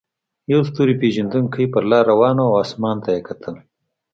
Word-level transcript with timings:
یو 0.51 0.61
ستور 0.69 0.87
پیژندونکی 1.01 1.65
په 1.73 1.79
لاره 1.89 2.07
روان 2.09 2.35
و 2.39 2.43
او 2.51 2.59
اسمان 2.63 2.97
ته 3.03 3.09
یې 3.15 3.21
کتل. 3.27 3.55